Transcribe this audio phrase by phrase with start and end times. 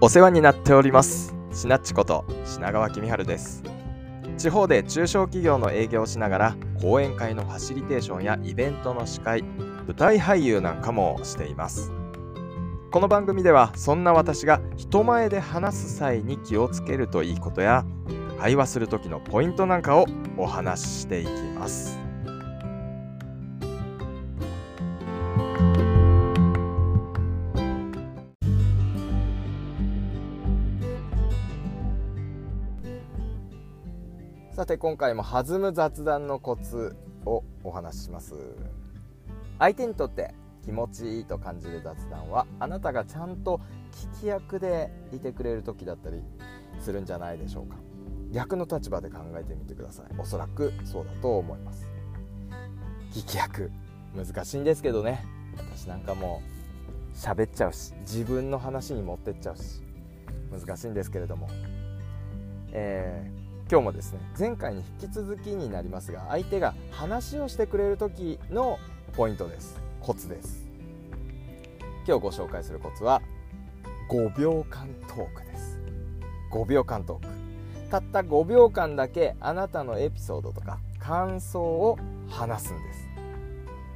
[0.00, 1.34] お世話になっております。
[1.52, 3.64] しなっちこと品川公春です。
[4.36, 11.90] 地方で中小企業の営業をしながら講演会のファシリテーションやイベントの司会舞台俳優なんかもしています。
[12.92, 17.84] この番組ではそんな私が人前で話す際に気をつけるといいことや
[18.38, 20.06] 会話する時のポイントなんかを
[20.36, 22.07] お話ししていきます。
[34.58, 38.34] さて今回も弾む雑談のコツをお話しします。
[39.60, 40.34] 相手にとって
[40.64, 43.60] 気持ちいいと感じる雑談はあなたがちゃんと
[44.16, 46.24] 聞き役でいてくれる時だったり
[46.80, 47.76] するんじゃないでしょうか。
[48.32, 50.06] 逆の立場で考えてみてください。
[50.18, 51.88] おそらくそうだと思います。
[53.12, 53.70] 聞き役
[54.16, 55.24] 難しいんですけどね。
[55.56, 56.42] 私なんかも
[57.14, 59.82] う喋っちゃうし自分の話に持ってっちゃうし
[60.50, 61.48] 難しいんですけれども、
[62.72, 68.78] えー、今日もですね前回に引き続きになりますが相手が話をしてくれる時の
[69.14, 69.78] ポイントです。
[70.00, 70.66] コツです。
[72.06, 73.20] 今日ご紹介するコツは
[74.10, 75.78] 5秒間トークです。
[76.50, 77.90] 5秒間トーク。
[77.90, 83.08] たった5秒間だけあなたのエピソードとか感想を話すんです、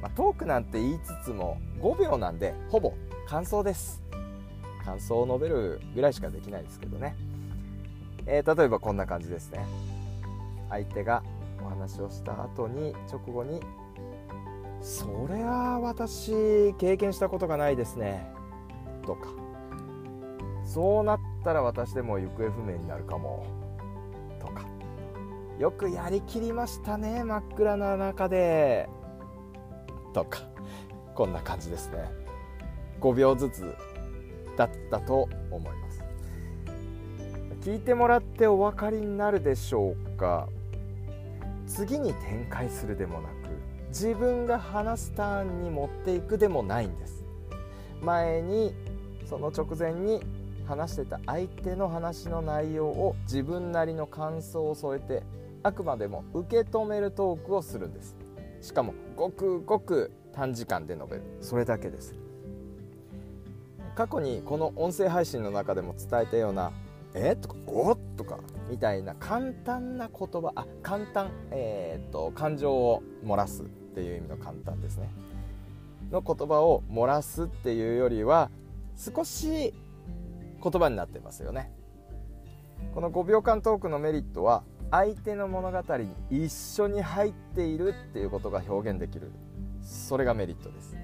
[0.01, 2.93] まあ、トークなんて言いつつも5秒なんでほぼ
[3.27, 4.03] 感想です。
[4.85, 7.15] 感想を述べるぐらいしかできないですけどね、
[8.25, 9.65] えー、例えばこんな感じですね。
[10.69, 11.23] 相手が
[11.63, 13.61] お話をした後に直後に
[14.81, 18.27] 「それは私経験したことがないですね」
[19.05, 19.29] とか
[20.65, 23.45] 「そうなったら私でも行方不明になるかも」
[24.39, 24.65] とか。
[25.59, 28.89] よくやりきりましたね真っ暗な中で。
[30.13, 30.39] とか。
[31.15, 32.09] こんな感じですね。
[32.99, 33.75] 5秒ずつ
[34.57, 35.82] だったと思います。
[37.63, 40.49] 聞いてもらってお分かりになるでしょうか？
[41.65, 43.33] 次に展開するでもなく
[43.87, 47.23] 自分が話すターンに持っていくでもないんです。
[48.01, 48.75] 前に
[49.25, 50.21] その直前に
[50.67, 55.23] 話してた相手の話の内容を自分なりの感想を添えて
[55.63, 58.17] あくまでも受け止めるトークをするんです。
[58.59, 61.23] しかもごくごく短時間で述べる。
[61.39, 62.13] それだけです。
[63.95, 66.73] 過去にこの音声配信の中でも伝えたような
[67.15, 67.35] 「え？
[67.35, 67.91] とか「お？
[67.91, 70.51] っ?」とかみたいな簡単な言葉。
[70.55, 71.29] あ簡単。
[71.51, 75.09] えー、っと感情を漏らすっていう意味の簡単ですね。
[76.11, 78.49] の言葉を漏らすっていうよりは
[78.95, 79.73] 少し
[80.63, 81.71] 言葉になってますよね。
[82.93, 89.31] この5秒間トークのメリットは相手の物語に一緒に入っているっていうことが表現できる。
[89.81, 90.95] それがメリットです。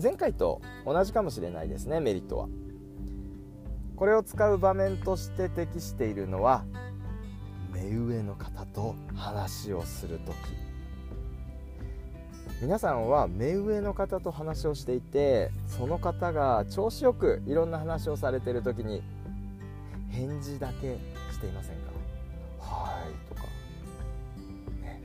[0.00, 2.48] 前回と同じかもしれないですねメリットは。
[3.96, 6.64] これを使う場面として適しているのは
[7.72, 10.34] 目上の方と話をする時。
[12.60, 19.02] 皆さんは目上の方と話をしていてその方が調子よくいろんな話をされている時に
[20.10, 20.96] 返事だけ
[21.32, 21.90] していませんか？
[22.60, 23.42] はいとか、
[24.82, 25.02] ね、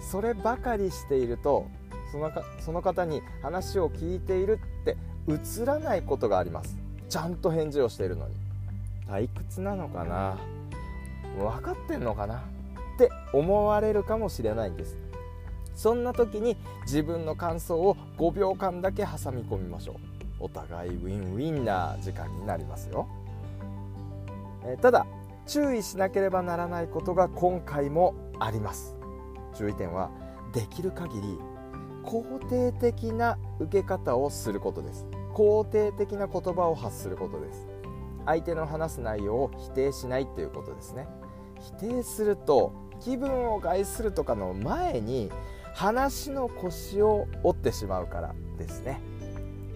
[0.00, 1.66] そればかりしていると
[2.12, 4.96] そのかその方に話を聞いているって
[5.28, 6.76] 映らないことがあります。
[7.08, 8.34] ちゃんと返事をしているのに。
[9.08, 10.36] 退屈なのかな？
[11.38, 12.36] 分かってんのかな？
[12.36, 14.96] って思われるかもしれないんです。
[15.74, 19.96] そんな時に自分の感想を5秒間だけ挟み込みましょう。
[20.40, 23.08] お互いウィンウィンな時間になりますよ。
[24.64, 25.06] えただ
[25.46, 28.94] 注意しなければならないことが今回もあります。
[29.54, 30.10] 注意点は
[30.52, 31.38] できる限り
[32.04, 35.06] 肯定的な受け方をすることです。
[35.34, 37.66] 肯定的な言葉を発することです。
[38.26, 41.06] 相手の話す内容を否定しないっていうことですね。
[41.60, 45.30] 否定すると気分を害するとかの前に
[45.74, 49.00] 話の腰を折ってしまうからですね。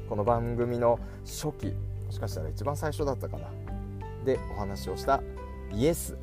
[0.09, 1.75] この番組の初期
[2.05, 3.49] もしかしたら一番最初だったかな。
[4.25, 5.23] でお話をした
[5.73, 6.17] イエス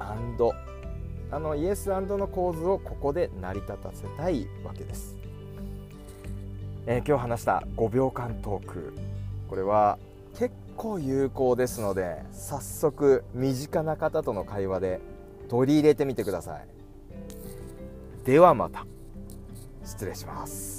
[1.31, 5.15] あのイエスの構図をここで成り立たせたいわけです、
[6.87, 8.93] えー、今日話した5秒間トーク。
[9.49, 9.97] これは
[10.37, 15.01] 結構有効ですので早速身近な方との会話で
[15.49, 16.67] 取り入れてみてください。
[18.25, 18.85] ではまた。
[19.83, 20.78] 失礼します。